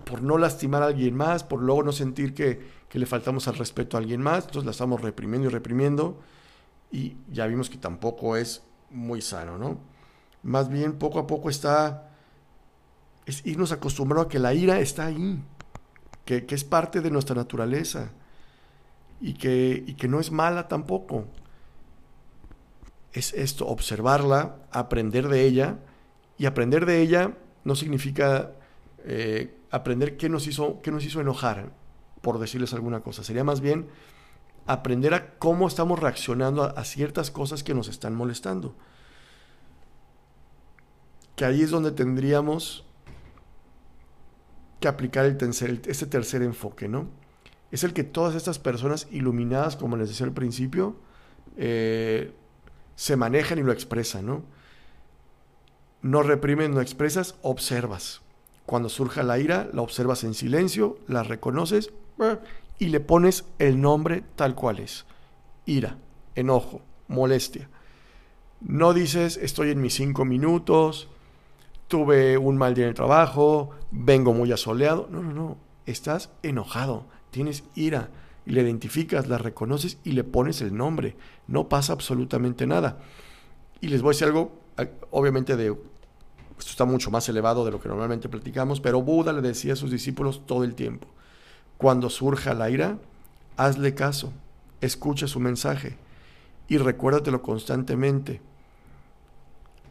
por 0.04 0.22
no 0.22 0.38
lastimar 0.38 0.82
a 0.82 0.86
alguien 0.86 1.14
más, 1.14 1.44
por 1.44 1.62
luego 1.62 1.84
no 1.84 1.92
sentir 1.92 2.34
que, 2.34 2.60
que 2.88 2.98
le 2.98 3.06
faltamos 3.06 3.46
al 3.48 3.56
respeto 3.56 3.96
a 3.96 4.00
alguien 4.00 4.20
más, 4.20 4.44
entonces 4.44 4.64
la 4.64 4.72
estamos 4.72 5.00
reprimiendo 5.00 5.48
y 5.48 5.50
reprimiendo 5.52 6.18
y 6.90 7.16
ya 7.30 7.46
vimos 7.46 7.70
que 7.70 7.78
tampoco 7.78 8.36
es 8.36 8.62
muy 8.90 9.22
sano, 9.22 9.58
¿no? 9.58 9.78
Más 10.42 10.68
bien 10.68 10.94
poco 10.94 11.18
a 11.18 11.26
poco 11.26 11.50
está, 11.50 12.10
es 13.26 13.46
irnos 13.46 13.72
acostumbrando 13.72 14.22
a 14.26 14.28
que 14.28 14.38
la 14.38 14.54
ira 14.54 14.80
está 14.80 15.06
ahí, 15.06 15.42
que, 16.24 16.44
es 16.48 16.64
parte 16.64 17.00
de 17.00 17.10
nuestra 17.10 17.36
naturaleza 17.36 18.10
y 19.20 19.34
que, 19.34 19.84
y 19.86 19.94
que 19.94 20.08
no 20.08 20.20
es 20.20 20.30
mala 20.30 20.68
tampoco. 20.68 21.26
Es 23.12 23.34
esto, 23.34 23.66
observarla, 23.66 24.56
aprender 24.70 25.28
de 25.28 25.44
ella, 25.44 25.78
y 26.40 26.46
aprender 26.46 26.86
de 26.86 27.02
ella 27.02 27.36
no 27.64 27.76
significa 27.76 28.52
eh, 29.04 29.58
aprender 29.70 30.16
qué 30.16 30.30
nos, 30.30 30.46
hizo, 30.46 30.80
qué 30.80 30.90
nos 30.90 31.04
hizo 31.04 31.20
enojar, 31.20 31.70
por 32.22 32.38
decirles 32.38 32.72
alguna 32.72 33.00
cosa. 33.00 33.22
Sería 33.22 33.44
más 33.44 33.60
bien 33.60 33.88
aprender 34.64 35.12
a 35.12 35.34
cómo 35.34 35.68
estamos 35.68 35.98
reaccionando 35.98 36.62
a, 36.62 36.82
ciertas 36.84 37.30
cosas 37.30 37.62
que 37.62 37.74
nos 37.74 37.88
están 37.88 38.14
molestando. 38.14 38.74
que 41.36 41.44
ahí 41.44 41.60
es 41.60 41.68
donde 41.68 41.92
tendríamos 41.92 42.86
que 44.80 44.88
aplicar 44.88 45.30
tercer, 45.36 45.82
este 45.84 46.06
tercer 46.06 46.40
enfoque, 46.40 46.88
¿no? 46.88 47.10
Es 47.70 47.84
el 47.84 47.92
que 47.92 48.02
todas 48.02 48.34
estas 48.34 48.58
personas 48.58 49.08
iluminadas, 49.10 49.76
como 49.76 49.98
les 49.98 50.08
decía 50.08 50.24
al 50.24 50.32
principio, 50.32 50.96
eh, 51.58 52.32
se 52.94 53.16
manejan 53.16 53.58
y 53.58 53.62
lo 53.62 53.72
expresan, 53.72 54.24
¿no? 54.24 54.59
No 56.02 56.22
reprimen, 56.22 56.72
no 56.72 56.80
expresas, 56.80 57.36
observas. 57.42 58.22
Cuando 58.64 58.88
surja 58.88 59.22
la 59.22 59.38
ira, 59.38 59.68
la 59.72 59.82
observas 59.82 60.24
en 60.24 60.34
silencio, 60.34 60.98
la 61.08 61.22
reconoces 61.22 61.90
eh, 62.20 62.38
y 62.78 62.86
le 62.86 63.00
pones 63.00 63.44
el 63.58 63.80
nombre 63.80 64.22
tal 64.36 64.54
cual 64.54 64.78
es. 64.78 65.06
Ira, 65.66 65.98
enojo, 66.34 66.80
molestia. 67.08 67.68
No 68.60 68.94
dices 68.94 69.38
estoy 69.38 69.70
en 69.70 69.80
mis 69.80 69.94
cinco 69.94 70.24
minutos, 70.24 71.08
tuve 71.88 72.38
un 72.38 72.56
mal 72.56 72.74
día 72.74 72.84
en 72.84 72.90
el 72.90 72.94
trabajo, 72.94 73.70
vengo 73.90 74.32
muy 74.32 74.52
asoleado. 74.52 75.08
No, 75.10 75.22
no, 75.22 75.32
no. 75.32 75.56
Estás 75.86 76.30
enojado, 76.42 77.06
tienes 77.30 77.64
ira 77.74 78.10
y 78.46 78.52
la 78.52 78.62
identificas, 78.62 79.28
la 79.28 79.38
reconoces 79.38 79.98
y 80.04 80.12
le 80.12 80.24
pones 80.24 80.60
el 80.60 80.76
nombre. 80.76 81.16
No 81.46 81.68
pasa 81.68 81.92
absolutamente 81.92 82.66
nada. 82.66 83.00
Y 83.80 83.88
les 83.88 84.02
voy 84.02 84.10
a 84.10 84.12
decir 84.12 84.28
algo, 84.28 84.52
obviamente 85.10 85.56
de 85.56 85.76
esto 86.60 86.72
está 86.72 86.84
mucho 86.84 87.10
más 87.10 87.26
elevado 87.28 87.64
de 87.64 87.70
lo 87.70 87.80
que 87.80 87.88
normalmente 87.88 88.28
platicamos, 88.28 88.80
pero 88.80 89.00
Buda 89.00 89.32
le 89.32 89.40
decía 89.40 89.72
a 89.72 89.76
sus 89.76 89.90
discípulos 89.90 90.42
todo 90.46 90.62
el 90.62 90.74
tiempo, 90.74 91.08
cuando 91.78 92.10
surja 92.10 92.52
la 92.52 92.68
ira, 92.68 92.98
hazle 93.56 93.94
caso, 93.94 94.30
escucha 94.82 95.26
su 95.26 95.40
mensaje 95.40 95.96
y 96.68 96.76
recuérdatelo 96.76 97.40
constantemente. 97.40 98.42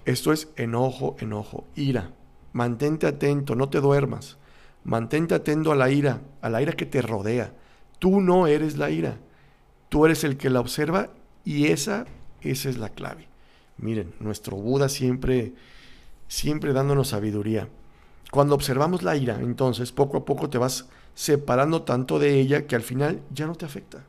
Esto 0.06 0.32
es 0.32 0.50
enojo, 0.58 1.16
enojo, 1.20 1.66
ira. 1.76 2.12
Mantente 2.54 3.08
atento, 3.08 3.56
no 3.56 3.70
te 3.70 3.82
duermas. 3.82 4.38
Mantente 4.84 5.34
atento 5.34 5.72
a 5.72 5.76
la 5.76 5.90
ira, 5.90 6.22
a 6.42 6.50
la 6.50 6.62
ira 6.62 6.74
que 6.74 6.86
te 6.86 7.02
rodea. 7.02 7.52
Tú 7.98 8.22
no 8.22 8.46
eres 8.46 8.78
la 8.78 8.92
ira. 8.92 9.18
Tú 9.90 10.06
eres 10.06 10.24
el 10.24 10.38
que 10.38 10.52
la 10.52 10.60
observa 10.60 11.10
y 11.44 11.68
esa, 11.68 12.06
esa 12.42 12.70
es 12.70 12.78
la 12.78 12.90
clave. 12.90 13.28
Miren, 13.78 14.14
nuestro 14.20 14.56
Buda 14.56 14.88
siempre 14.88 15.54
siempre 16.30 16.72
dándonos 16.72 17.10
sabiduría. 17.10 17.68
Cuando 18.32 18.56
observamos 18.56 19.04
la 19.04 19.18
ira, 19.18 19.40
entonces 19.42 19.92
poco 19.92 20.18
a 20.18 20.26
poco 20.26 20.50
te 20.50 20.58
vas 20.58 20.88
separando 21.16 21.82
tanto 21.82 22.20
de 22.20 22.40
ella 22.40 22.68
que 22.68 22.78
al 22.78 22.84
final 22.84 23.20
ya 23.32 23.48
no 23.48 23.56
te 23.56 23.66
afecta. 23.66 24.06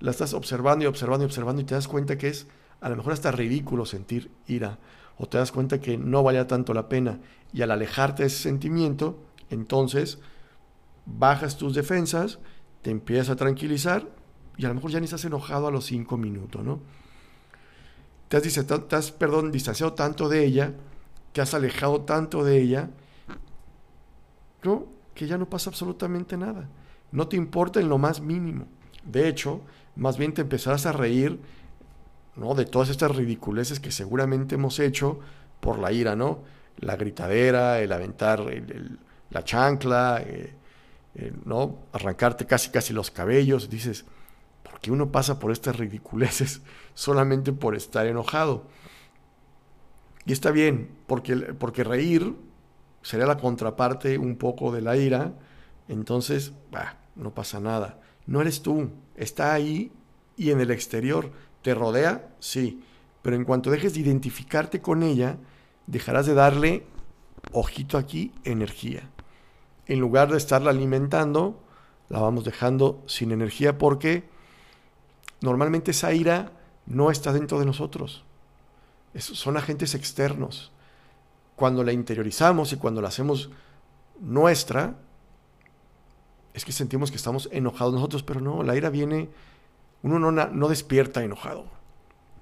La 0.00 0.10
estás 0.10 0.34
observando 0.34 0.84
y 0.84 0.88
observando 0.88 1.24
y 1.24 1.26
observando 1.26 1.62
y 1.62 1.64
te 1.64 1.74
das 1.74 1.88
cuenta 1.88 2.18
que 2.18 2.28
es 2.28 2.46
a 2.80 2.90
lo 2.90 2.96
mejor 2.96 3.14
hasta 3.14 3.32
ridículo 3.32 3.86
sentir 3.86 4.30
ira 4.46 4.78
o 5.16 5.26
te 5.26 5.38
das 5.38 5.50
cuenta 5.50 5.80
que 5.80 5.96
no 5.96 6.22
valía 6.22 6.46
tanto 6.46 6.74
la 6.74 6.88
pena 6.88 7.20
y 7.52 7.62
al 7.62 7.70
alejarte 7.70 8.24
de 8.24 8.26
ese 8.26 8.42
sentimiento, 8.42 9.18
entonces 9.50 10.18
bajas 11.06 11.56
tus 11.56 11.74
defensas, 11.74 12.38
te 12.82 12.90
empiezas 12.90 13.30
a 13.30 13.36
tranquilizar 13.36 14.08
y 14.56 14.64
a 14.64 14.68
lo 14.68 14.74
mejor 14.74 14.90
ya 14.90 15.00
ni 15.00 15.04
estás 15.04 15.24
enojado 15.24 15.68
a 15.68 15.70
los 15.70 15.86
cinco 15.86 16.16
minutos, 16.16 16.64
¿no? 16.64 16.80
Te 18.28 18.36
has, 18.36 19.12
perdón, 19.12 19.50
distanciado 19.50 19.94
tanto 19.94 20.28
de 20.28 20.44
ella 20.44 20.74
te 21.32 21.40
has 21.40 21.54
alejado 21.54 22.02
tanto 22.02 22.44
de 22.44 22.60
ella, 22.60 22.90
¿no? 24.62 24.86
que 25.14 25.26
ya 25.26 25.36
no 25.36 25.48
pasa 25.48 25.70
absolutamente 25.70 26.36
nada. 26.36 26.68
No 27.10 27.26
te 27.26 27.36
importa 27.36 27.80
en 27.80 27.88
lo 27.88 27.98
más 27.98 28.20
mínimo. 28.20 28.66
De 29.04 29.28
hecho, 29.28 29.62
más 29.96 30.16
bien 30.16 30.32
te 30.32 30.42
empezarás 30.42 30.86
a 30.86 30.92
reír 30.92 31.40
¿no? 32.36 32.54
de 32.54 32.66
todas 32.66 32.88
estas 32.88 33.16
ridiculeces 33.16 33.80
que 33.80 33.90
seguramente 33.90 34.54
hemos 34.54 34.78
hecho 34.78 35.18
por 35.60 35.78
la 35.78 35.90
ira, 35.90 36.14
¿no? 36.14 36.44
La 36.76 36.94
gritadera, 36.94 37.80
el 37.80 37.90
aventar 37.90 38.44
la 39.30 39.42
chancla, 39.42 40.22
eh, 40.24 40.54
¿no? 41.44 41.80
Arrancarte 41.92 42.46
casi 42.46 42.70
casi 42.70 42.92
los 42.92 43.10
cabellos. 43.10 43.68
Dices, 43.68 44.04
¿por 44.62 44.78
qué 44.80 44.92
uno 44.92 45.10
pasa 45.10 45.40
por 45.40 45.50
estas 45.50 45.76
ridiculeces 45.76 46.62
solamente 46.94 47.52
por 47.52 47.74
estar 47.74 48.06
enojado? 48.06 48.66
Y 50.28 50.32
está 50.32 50.50
bien, 50.50 50.90
porque, 51.06 51.34
porque 51.36 51.84
reír 51.84 52.36
sería 53.00 53.24
la 53.24 53.38
contraparte 53.38 54.18
un 54.18 54.36
poco 54.36 54.70
de 54.70 54.82
la 54.82 54.94
ira, 54.94 55.32
entonces, 55.88 56.52
bah, 56.70 56.98
no 57.16 57.32
pasa 57.32 57.60
nada. 57.60 58.02
No 58.26 58.42
eres 58.42 58.60
tú, 58.60 58.90
está 59.16 59.54
ahí 59.54 59.90
y 60.36 60.50
en 60.50 60.60
el 60.60 60.70
exterior. 60.70 61.32
¿Te 61.62 61.74
rodea? 61.74 62.28
Sí, 62.40 62.82
pero 63.22 63.36
en 63.36 63.46
cuanto 63.46 63.70
dejes 63.70 63.94
de 63.94 64.00
identificarte 64.00 64.82
con 64.82 65.02
ella, 65.02 65.38
dejarás 65.86 66.26
de 66.26 66.34
darle, 66.34 66.84
ojito 67.52 67.96
aquí, 67.96 68.34
energía. 68.44 69.08
En 69.86 69.98
lugar 69.98 70.30
de 70.30 70.36
estarla 70.36 70.72
alimentando, 70.72 71.58
la 72.10 72.20
vamos 72.20 72.44
dejando 72.44 73.02
sin 73.06 73.32
energía 73.32 73.78
porque 73.78 74.28
normalmente 75.40 75.92
esa 75.92 76.12
ira 76.12 76.52
no 76.84 77.10
está 77.10 77.32
dentro 77.32 77.58
de 77.58 77.64
nosotros 77.64 78.26
son 79.20 79.56
agentes 79.56 79.94
externos. 79.94 80.72
Cuando 81.56 81.82
la 81.82 81.92
interiorizamos 81.92 82.72
y 82.72 82.76
cuando 82.76 83.02
la 83.02 83.08
hacemos 83.08 83.50
nuestra, 84.20 84.94
es 86.54 86.64
que 86.64 86.72
sentimos 86.72 87.10
que 87.10 87.16
estamos 87.16 87.48
enojados 87.52 87.94
nosotros, 87.94 88.22
pero 88.22 88.40
no, 88.40 88.62
la 88.62 88.76
ira 88.76 88.90
viene, 88.90 89.28
uno 90.02 90.18
no, 90.18 90.30
no 90.30 90.68
despierta 90.68 91.22
enojado. 91.22 91.66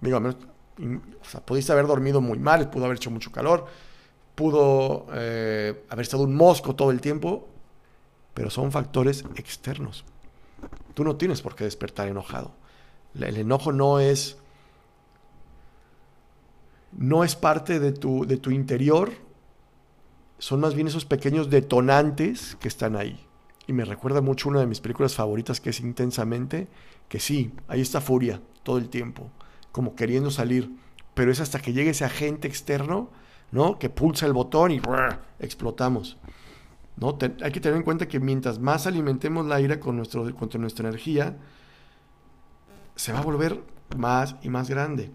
Digo, 0.00 0.18
o 0.18 1.40
pudiste 1.40 1.73
haber 1.73 1.87
dormido 1.87 2.21
muy 2.21 2.38
mal, 2.38 2.71
pudo 2.71 2.85
haber 2.85 2.97
hecho 2.97 3.11
mucho 3.11 3.33
calor, 3.33 3.66
pudo 4.35 5.06
eh, 5.14 5.85
haber 5.88 6.02
estado 6.02 6.25
un 6.25 6.35
mosco 6.35 6.76
todo 6.76 6.90
el 6.90 7.00
tiempo, 7.00 7.49
pero 8.35 8.50
son 8.50 8.71
factores 8.71 9.25
externos. 9.37 10.04
Tú 10.95 11.04
no 11.04 11.16
tienes 11.16 11.42
por 11.42 11.54
qué 11.54 11.64
despertar 11.64 12.09
enojado. 12.09 12.52
El 13.14 13.37
enojo 13.38 13.73
no 13.73 13.99
es 13.99 14.38
no 16.97 17.25
es 17.25 17.37
parte 17.37 17.79
de 17.79 17.93
tu, 17.93 18.26
de 18.26 18.38
tu 18.38 18.50
interior, 18.50 19.12
son 20.38 20.61
más 20.61 20.75
bien 20.75 20.87
esos 20.87 21.05
pequeños 21.05 21.50
detonantes 21.50 22.57
que 22.61 22.69
están 22.69 22.97
ahí. 22.97 23.26
Y 23.67 23.73
me 23.73 23.85
recuerda 23.85 24.21
mucho 24.21 24.49
una 24.49 24.61
de 24.61 24.67
mis 24.67 24.81
películas 24.81 25.15
favoritas 25.15 25.61
que 25.61 25.71
es 25.71 25.81
Intensamente, 25.81 26.69
que 27.09 27.21
sí, 27.21 27.53
ahí 27.69 27.81
está 27.81 28.00
furia 28.00 28.41
todo 28.62 28.79
el 28.79 28.88
tiempo, 28.88 29.31
como 29.73 29.95
queriendo 29.95 30.31
salir, 30.31 30.71
pero 31.15 31.31
es 31.31 31.41
hasta 31.41 31.61
que 31.61 31.73
llegue 31.73 31.91
ese 31.91 32.05
agente 32.05 32.49
externo, 32.49 33.11
¿no? 33.50 33.79
Que 33.79 33.88
pulsa 33.88 34.26
el 34.26 34.33
botón 34.33 34.73
y 34.73 34.81
explotamos. 35.38 36.17
¿no? 36.97 37.19
hay 37.43 37.53
que 37.53 37.61
tener 37.61 37.76
en 37.76 37.83
cuenta 37.83 38.09
que 38.09 38.21
mientras 38.21 38.59
más 38.59 38.87
alimentemos 38.87 39.45
la 39.45 39.61
ira 39.61 39.79
con, 39.79 39.97
nuestro, 39.97 40.35
con 40.35 40.49
nuestra 40.61 40.88
energía, 40.88 41.37
se 42.95 43.12
va 43.12 43.19
a 43.19 43.23
volver 43.23 43.62
más 43.97 44.37
y 44.43 44.49
más 44.49 44.71
grande 44.71 45.11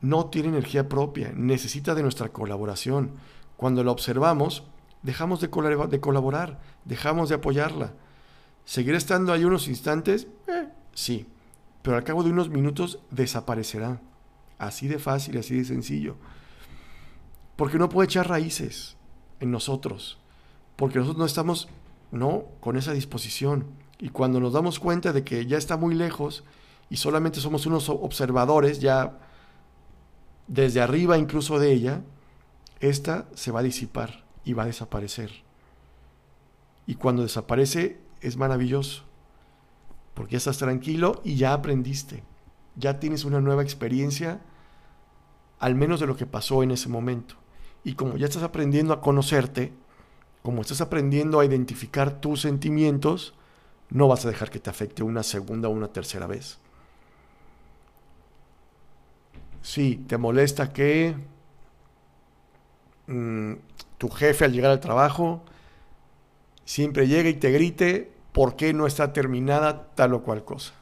no 0.00 0.26
tiene 0.26 0.48
energía 0.48 0.88
propia, 0.88 1.32
necesita 1.34 1.94
de 1.94 2.02
nuestra 2.02 2.28
colaboración. 2.28 3.12
Cuando 3.56 3.82
la 3.82 3.90
observamos, 3.90 4.64
dejamos 5.02 5.40
de, 5.40 5.50
colaborar, 5.50 6.60
dejamos 6.84 7.28
de 7.28 7.34
apoyarla. 7.34 7.94
¿Seguirá 8.64 8.96
estando 8.98 9.32
ahí 9.32 9.44
unos 9.44 9.68
instantes? 9.68 10.28
Eh, 10.46 10.68
sí, 10.92 11.26
pero 11.82 11.96
al 11.96 12.04
cabo 12.04 12.22
de 12.22 12.30
unos 12.30 12.48
minutos 12.48 13.00
desaparecerá. 13.10 14.00
Así 14.58 14.88
de 14.88 14.98
fácil, 14.98 15.38
así 15.38 15.56
de 15.56 15.64
sencillo. 15.64 16.16
Porque 17.56 17.78
no 17.78 17.88
puede 17.88 18.06
echar 18.06 18.28
raíces 18.28 18.96
en 19.40 19.50
nosotros. 19.50 20.18
Porque 20.76 20.98
nosotros 20.98 21.18
no 21.18 21.26
estamos, 21.26 21.68
no, 22.12 22.44
con 22.60 22.76
esa 22.76 22.92
disposición. 22.92 23.66
Y 23.98 24.10
cuando 24.10 24.38
nos 24.38 24.52
damos 24.52 24.78
cuenta 24.78 25.12
de 25.12 25.24
que 25.24 25.46
ya 25.46 25.56
está 25.56 25.76
muy 25.76 25.94
lejos 25.94 26.44
y 26.90 26.96
solamente 26.96 27.40
somos 27.40 27.66
unos 27.66 27.88
observadores, 27.88 28.80
ya 28.80 29.18
desde 30.48 30.80
arriba 30.80 31.18
incluso 31.18 31.58
de 31.58 31.72
ella, 31.72 32.02
esta 32.80 33.28
se 33.34 33.52
va 33.52 33.60
a 33.60 33.64
disipar 33.64 34.24
y 34.44 34.54
va 34.54 34.64
a 34.64 34.66
desaparecer. 34.66 35.30
Y 36.86 36.94
cuando 36.94 37.22
desaparece 37.22 38.00
es 38.22 38.36
maravilloso, 38.36 39.04
porque 40.14 40.32
ya 40.32 40.38
estás 40.38 40.58
tranquilo 40.58 41.20
y 41.22 41.36
ya 41.36 41.52
aprendiste, 41.52 42.24
ya 42.76 42.98
tienes 42.98 43.24
una 43.24 43.40
nueva 43.40 43.62
experiencia, 43.62 44.40
al 45.58 45.74
menos 45.74 46.00
de 46.00 46.06
lo 46.06 46.16
que 46.16 46.26
pasó 46.26 46.62
en 46.62 46.70
ese 46.70 46.88
momento. 46.88 47.34
Y 47.84 47.94
como 47.94 48.16
ya 48.16 48.26
estás 48.26 48.42
aprendiendo 48.42 48.94
a 48.94 49.00
conocerte, 49.00 49.72
como 50.42 50.62
estás 50.62 50.80
aprendiendo 50.80 51.40
a 51.40 51.44
identificar 51.44 52.20
tus 52.20 52.40
sentimientos, 52.40 53.34
no 53.90 54.08
vas 54.08 54.24
a 54.24 54.28
dejar 54.28 54.50
que 54.50 54.60
te 54.60 54.70
afecte 54.70 55.02
una 55.02 55.22
segunda 55.22 55.68
o 55.68 55.72
una 55.72 55.88
tercera 55.88 56.26
vez. 56.26 56.58
Sí, 59.62 60.04
te 60.06 60.16
molesta 60.16 60.72
que 60.72 61.14
mm, 63.06 63.52
tu 63.98 64.08
jefe 64.08 64.44
al 64.44 64.52
llegar 64.52 64.70
al 64.70 64.80
trabajo 64.80 65.42
siempre 66.64 67.08
llegue 67.08 67.30
y 67.30 67.34
te 67.34 67.50
grite 67.50 68.12
por 68.32 68.56
qué 68.56 68.72
no 68.72 68.86
está 68.86 69.12
terminada 69.12 69.88
tal 69.94 70.14
o 70.14 70.22
cual 70.22 70.44
cosa. 70.44 70.74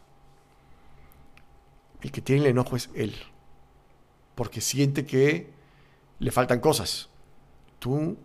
El 2.03 2.13
que 2.13 2.21
tiene 2.21 2.43
el 2.43 2.49
enojo 2.49 2.77
es 2.77 2.91
él, 2.95 3.15
porque 4.35 4.61
siente 4.61 5.07
que 5.07 5.51
le 6.19 6.31
faltan 6.31 6.61
cosas, 6.61 7.09
tú 7.79 8.17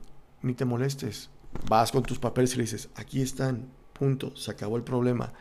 ni 0.41 0.53
te 0.53 0.65
molestes. 0.65 1.29
Vas 1.67 1.91
con 1.91 2.03
tus 2.03 2.19
papeles 2.19 2.53
y 2.53 2.57
le 2.57 2.63
dices, 2.63 2.89
aquí 2.95 3.21
están, 3.21 3.69
punto, 3.93 4.35
se 4.35 4.51
acabó 4.51 4.77
el 4.77 4.83
problema. 4.83 5.33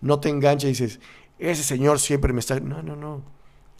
No 0.00 0.20
te 0.20 0.28
enganches 0.28 0.64
y 0.64 0.84
dices, 0.84 1.00
ese 1.38 1.62
señor 1.62 2.00
siempre 2.00 2.32
me 2.32 2.40
está... 2.40 2.58
No, 2.60 2.82
no, 2.82 2.96
no. 2.96 3.22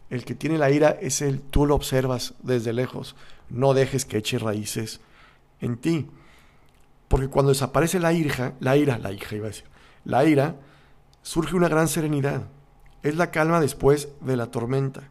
El 0.09 0.25
que 0.25 0.35
tiene 0.35 0.57
la 0.57 0.71
ira 0.71 0.97
es 1.01 1.21
el, 1.21 1.39
tú 1.41 1.65
lo 1.65 1.75
observas 1.75 2.33
desde 2.41 2.73
lejos. 2.73 3.15
No 3.49 3.73
dejes 3.73 4.05
que 4.05 4.17
eche 4.17 4.39
raíces 4.39 5.01
en 5.61 5.77
ti. 5.77 6.07
Porque 7.07 7.27
cuando 7.27 7.49
desaparece 7.49 7.99
la 7.99 8.13
ira, 8.13 8.53
la 8.59 8.77
ira, 8.77 8.97
la 8.97 9.11
hija 9.11 9.35
iba 9.35 9.45
a 9.45 9.49
decir, 9.49 9.65
la 10.05 10.25
ira, 10.25 10.55
surge 11.21 11.55
una 11.55 11.67
gran 11.67 11.87
serenidad. 11.87 12.43
Es 13.03 13.15
la 13.15 13.31
calma 13.31 13.59
después 13.59 14.09
de 14.21 14.35
la 14.35 14.51
tormenta. 14.51 15.09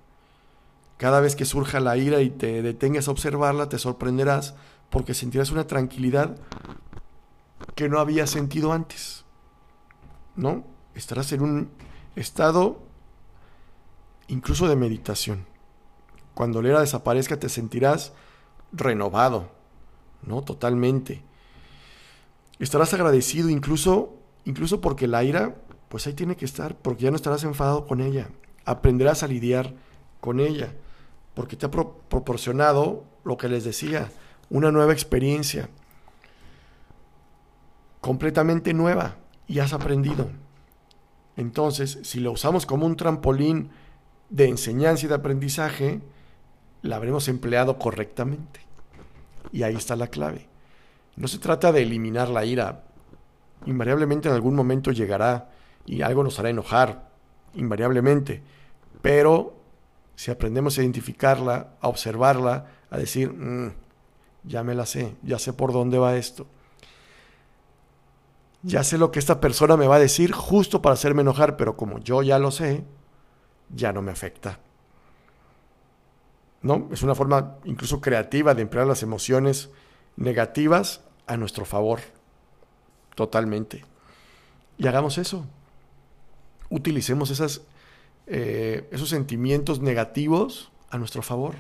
Cada 0.97 1.21
vez 1.21 1.37
que 1.37 1.45
surja 1.45 1.81
la 1.81 1.97
ira 1.97 2.21
y 2.21 2.31
te 2.31 2.63
detengas 2.63 3.09
a 3.09 3.13
observarla, 3.13 3.69
te 3.69 3.79
sorprenderás 3.79 4.55
porque 4.91 5.15
sentirás 5.15 5.51
una 5.51 5.67
tranquilidad 5.67 6.37
que 7.75 7.89
no 7.89 8.01
había 8.01 8.27
sentido 8.27 8.73
antes. 8.73 9.25
¿No? 10.35 10.65
Estarás 10.95 11.33
en 11.33 11.43
un 11.43 11.71
estado 12.17 12.88
incluso 14.29 14.69
de 14.69 14.77
meditación. 14.77 15.47
Cuando 16.35 16.63
la 16.63 16.69
ira 16.69 16.81
desaparezca 16.81 17.39
te 17.39 17.49
sentirás 17.49 18.13
renovado, 18.73 19.51
¿no? 20.23 20.43
Totalmente. 20.43 21.23
Estarás 22.59 22.95
agradecido 22.95 23.49
incluso 23.49 24.15
incluso 24.45 24.81
porque 24.81 25.07
la 25.07 25.23
ira 25.25 25.55
pues 25.89 26.07
ahí 26.07 26.15
tiene 26.15 26.37
que 26.37 26.45
estar, 26.45 26.77
porque 26.77 27.05
ya 27.05 27.11
no 27.11 27.17
estarás 27.17 27.45
enfadado 27.45 27.87
con 27.87 28.01
ella. 28.01 28.29
Aprenderás 28.65 29.23
a 29.23 29.27
lidiar 29.27 29.75
con 30.21 30.41
ella, 30.41 30.75
porque 31.35 31.57
te 31.57 31.67
ha 31.67 31.71
proporcionado 31.71 33.05
lo 33.25 33.39
que 33.39 33.49
les 33.49 33.65
decía, 33.65 34.11
una 34.51 34.71
nueva 34.71 34.93
experiencia, 34.93 35.71
completamente 38.03 38.75
nueva, 38.75 39.17
y 39.47 39.61
has 39.61 39.73
aprendido. 39.73 40.31
Entonces, 41.37 42.01
si 42.03 42.21
lo 42.21 42.33
usamos 42.33 42.67
como 42.67 42.85
un 42.85 42.97
trampolín 42.97 43.71
de 44.31 44.49
enseñanza 44.49 45.07
y 45.07 45.09
de 45.09 45.15
aprendizaje, 45.15 46.01
la 46.83 46.97
habremos 46.97 47.29
empleado 47.29 47.79
correctamente. 47.79 48.61
Y 49.53 49.63
ahí 49.63 49.77
está 49.77 49.97
la 49.97 50.09
clave. 50.09 50.47
No 51.17 51.29
se 51.29 51.39
trata 51.39 51.73
de 51.73 51.83
eliminar 51.83 52.29
la 52.29 52.45
ira. 52.45 52.85
Invariablemente 53.67 54.29
en 54.29 54.35
algún 54.35 54.55
momento 54.55 54.93
llegará 54.93 55.51
y 55.85 56.03
algo 56.03 56.23
nos 56.23 56.39
hará 56.39 56.51
enojar, 56.51 57.11
invariablemente. 57.55 58.43
Pero 59.03 59.57
si 60.15 60.31
aprendemos 60.31 60.77
a 60.79 60.83
identificarla, 60.83 61.75
a 61.81 61.89
observarla, 61.89 62.67
a 62.91 62.99
decir, 62.99 63.33
mm, 63.33 63.73
ya 64.45 64.63
me 64.63 64.75
la 64.75 64.87
sé, 64.87 65.17
ya 65.23 65.39
sé 65.39 65.53
por 65.53 65.73
dónde 65.73 65.99
va 65.99 66.17
esto. 66.17 66.47
Ya 68.63 68.83
sé 68.83 68.99
lo 68.99 69.11
que 69.11 69.19
esta 69.19 69.41
persona 69.41 69.77
me 69.77 69.87
va 69.87 69.97
a 69.97 70.01
decir 70.01 70.33
justo 70.33 70.83
para 70.83 70.95
hacerme 70.95 71.23
enojar, 71.23 71.57
pero 71.57 71.77
como 71.77 72.01
yo 72.01 72.23
ya 72.23 72.39
lo 72.39 72.51
sé, 72.51 72.85
ya 73.75 73.93
no 73.93 74.03
me 74.03 74.13
afecta. 74.13 74.61
¿No? 76.63 76.89
Es 76.93 77.03
una 77.03 77.15
forma 77.15 77.57
incluso 77.65 78.01
creativa 78.01 78.55
de 78.55 78.63
emplear 78.63 78.87
las 78.87 79.03
emociones 79.03 79.71
negativas 80.17 81.03
a 81.27 81.37
nuestro 81.37 81.65
favor. 81.65 82.01
Totalmente. 83.15 83.85
Y 84.77 84.87
hagamos 84.87 85.19
eso. 85.19 85.45
Utilicemos 86.71 87.31
esas, 87.31 87.63
eh, 88.27 88.89
esos 88.91 89.09
sentimientos 89.09 89.81
negativos 89.81 90.71
a 90.91 90.99
nuestro 90.99 91.23
favor. 91.23 91.55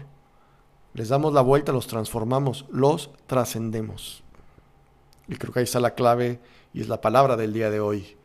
Les 0.94 1.08
damos 1.08 1.32
la 1.32 1.42
vuelta, 1.42 1.72
los 1.72 1.86
transformamos, 1.86 2.66
los 2.70 3.10
trascendemos. 3.26 4.22
Y 5.28 5.36
creo 5.36 5.52
que 5.52 5.60
ahí 5.60 5.64
está 5.64 5.80
la 5.80 5.94
clave 5.94 6.40
y 6.72 6.80
es 6.80 6.88
la 6.88 7.00
palabra 7.00 7.36
del 7.36 7.52
día 7.52 7.70
de 7.70 7.80
hoy. 7.80 8.16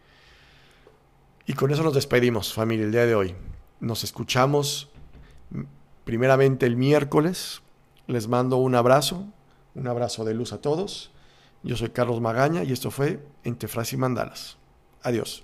Y 1.46 1.54
con 1.54 1.72
eso 1.72 1.84
nos 1.84 1.93
despedimos, 1.93 2.54
familia, 2.54 2.86
el 2.86 2.91
día 2.91 3.06
de 3.06 3.15
hoy. 3.15 3.36
Nos 3.84 4.06
escuchamos 4.06 4.88
primeramente 6.06 6.65
el 6.65 6.78
miércoles. 6.78 7.63
Les 8.08 8.30
mando 8.30 8.56
un 8.56 8.76
abrazo, 8.76 9.26
un 9.76 9.88
abrazo 9.89 10.24
de 10.24 10.34
luz 10.34 10.54
a 10.54 10.62
todos. 10.62 11.12
Yo 11.63 11.76
soy 11.76 11.89
Carlos 11.89 12.22
Magaña 12.22 12.63
y 12.63 12.72
esto 12.72 12.91
fue 12.91 13.22
Entre 13.43 13.67
y 13.91 13.98
Mandalas. 13.98 14.56
Adiós. 15.02 15.43